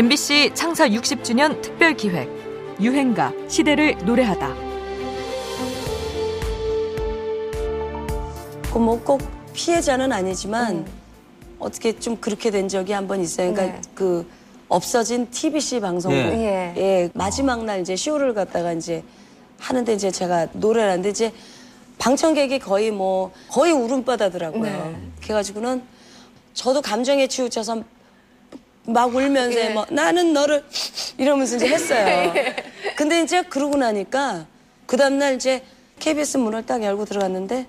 [0.00, 2.26] MBC 창사 60주년 특별 기획
[2.80, 4.48] 유행가 시대를 노래하다.
[8.78, 9.20] 뭐 꼭
[9.52, 10.86] 피해자는 아니지만
[11.58, 13.52] 어떻게 좀 그렇게 된 적이 한 번 있어요.
[13.52, 13.82] 그러니까 네.
[13.94, 14.26] 그
[14.70, 16.72] 없어진 TBC 방송국 예.
[16.78, 17.10] 예.
[17.12, 19.04] 마지막 날 이제 쇼를 갖다가 이제
[19.58, 21.30] 하는데 이제 제가 노래를 하는데 이제
[21.98, 24.62] 방청객이 거의 뭐 거의 울음바다더라고요.
[24.62, 24.96] 네.
[25.22, 25.82] 그래가지고는
[26.54, 27.82] 저도 감정에 치우쳐서
[28.92, 29.68] 막 울면서 예.
[29.70, 30.64] 뭐 나는 너를
[31.18, 32.32] 이러면서 이제 했어요.
[32.96, 34.46] 근데 이제 그러고 나니까
[34.86, 35.64] 그 다음날 이제
[35.98, 37.66] KBS 문을 딱 열고 들어갔는데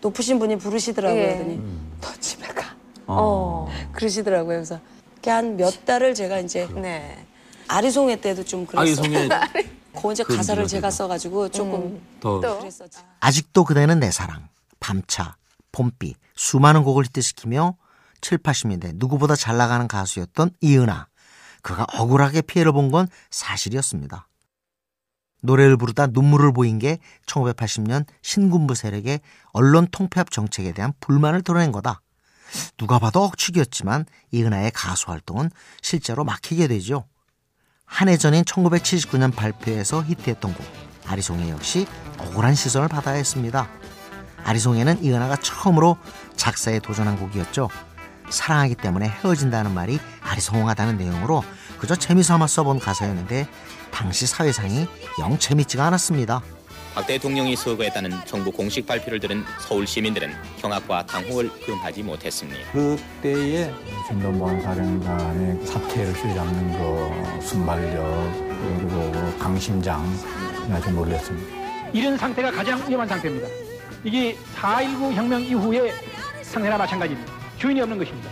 [0.00, 1.20] 높으신 분이 부르시더라고요.
[1.20, 1.26] 예.
[1.34, 1.60] 그러더니
[2.00, 2.74] 너 집에 가.
[3.06, 3.68] 어.
[3.92, 4.56] 그러시더라고요.
[4.56, 4.80] 그래서
[5.26, 7.16] 한 몇 달을 제가 이제 네.
[7.68, 8.82] 아리송회 때도 좀 그랬어요.
[8.82, 9.28] 아이송에
[10.02, 10.90] 그 이제 그 가사를 제가.
[10.90, 12.58] 써가지고 조금 더 또.
[12.58, 12.98] 그랬었지.
[13.20, 14.48] 아직도 그대는 내 사랑,
[14.80, 15.36] 밤차,
[15.72, 17.74] 봄비 수많은 곡을 히트시키며
[18.24, 21.06] 7, 80년대 누구보다 잘 나가는 가수였던 이은하.
[21.62, 24.28] 그가 억울하게 피해를 본 건 사실이었습니다.
[25.42, 29.20] 노래를 부르다 눈물을 보인 게 1980년 신군부 세력의
[29.52, 32.00] 언론 통폐합 정책에 대한 불만을 드러낸 거다.
[32.78, 35.50] 누가 봐도 억측이었지만 이은하의 가수 활동은
[35.82, 37.04] 실제로 막히게 되죠.
[37.84, 40.66] 한 해 전인 1979년 발표에서 히트했던 곡
[41.06, 41.86] 아리송해 역시
[42.18, 43.68] 억울한 시선을 받아야 했습니다.
[44.44, 45.98] 아리송해는 이은하가 처음으로
[46.36, 47.68] 작사에 도전한 곡이었죠.
[48.28, 51.44] 사랑하기 때문에 헤어진다는 말이 아리송하다는 내용으로
[51.78, 53.46] 그저 재미삼아 써본 가사였는데
[53.90, 54.86] 당시 사회상이
[55.20, 56.42] 영 재밌지가 않았습니다.
[56.94, 62.70] 박 대통령이 서거했다는 정부 공식 발표를 들은 서울 시민들은 경악과 당혹을 금하지 못했습니다.
[62.70, 63.74] 그때의
[64.06, 68.04] 진동보안 사령관의 사태를 휘잡는 그 순발력
[68.78, 70.04] 그리고 그 강심장
[70.70, 71.64] 아주 놀랐습니다.
[71.92, 73.48] 이런 상태가 가장 위험한 상태입니다.
[74.04, 75.92] 이게 4.19 혁명 이후의
[76.42, 77.33] 상태나 마찬가지입니다.
[77.58, 78.30] 주인이 없는 것입니다.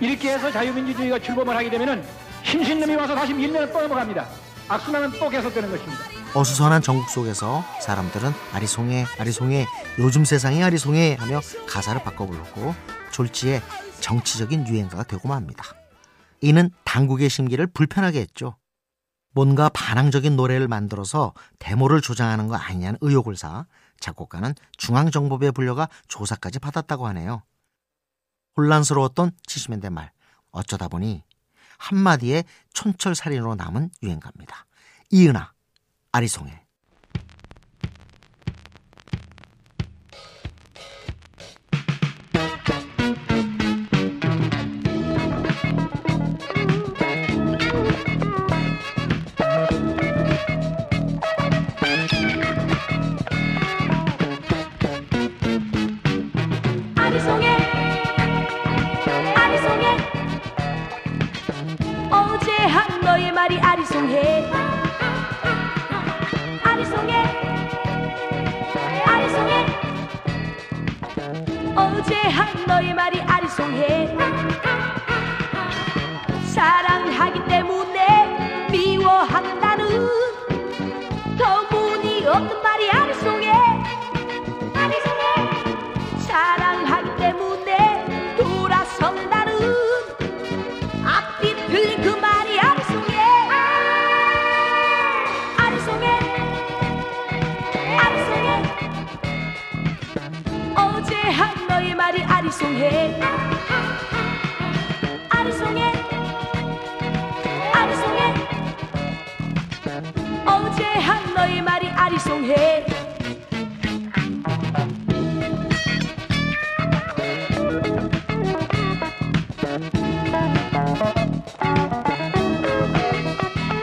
[0.00, 2.04] 이렇게 해서 자유민주주의가 출범을 하게 되면은
[2.44, 4.26] 신신놈이 와서 다시 밀면 또 넘어갑니다.
[4.68, 6.00] 악순환은 또 계속되는 것입니다.
[6.34, 9.66] 어수선한 전국 속에서 사람들은 아리송해 아리송해
[9.98, 12.74] 요즘 세상이 아리송해 하며 가사를 바꿔 불렀고
[13.12, 13.60] 졸지에
[14.00, 15.64] 정치적인 유행가가 되고 맙니다.
[16.40, 18.56] 이는 당국의 심기를 불편하게 했죠.
[19.34, 23.66] 뭔가 반항적인 노래를 만들어서 데모를 조장하는 거 아니냐는 의혹을 사
[24.00, 27.42] 작곡가는 중앙정보부에 불려가 조사까지 받았다고 하네요.
[28.56, 30.12] 혼란스러웠던 70년대 말
[30.50, 31.22] 어쩌다 보니
[31.78, 34.66] 한마디의 촌철살인으로 남은 유행가입니다.
[35.10, 35.52] 이은하
[36.12, 36.61] 아리송해
[72.12, 74.14] 어제 한 너의 말이 아리송해?
[76.44, 79.88] 사랑하기 때문에 미워한다는
[81.38, 83.50] 터무니 없는 말이 아리송해?
[84.74, 85.22] 아리송해.
[86.18, 89.54] 사랑하기 때문에 돌아선다는
[91.06, 93.16] 앞뒤 틀린 그 말이 아리송해?
[95.56, 96.06] 아리송해.
[97.98, 98.62] 아리송해.
[100.76, 103.20] 어제 한 너의 말이 아리송해.
[105.28, 105.92] 아리송해.
[107.74, 108.34] 아리송해.
[110.46, 112.86] 어제 한 너의 말이 아리송해.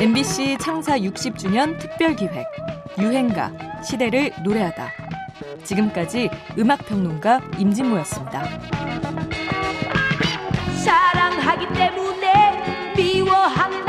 [0.00, 2.44] MBC 창사 60주년 특별 기획
[2.98, 3.52] 유행가
[3.84, 5.13] 시대를 노래하다.
[5.64, 8.42] 지금까지 음악 평론가 임진모였습니다.
[10.84, 13.83] 사랑하기 때문에 미워한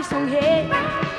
[0.00, 1.09] 아리송